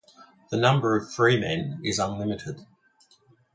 [0.49, 2.65] The number of Freemen is unlimited.